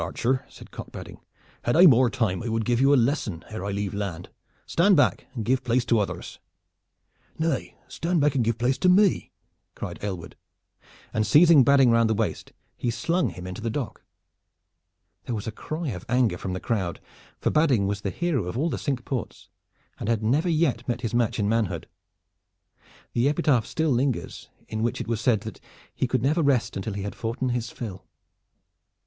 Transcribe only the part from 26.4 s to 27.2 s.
rest until he had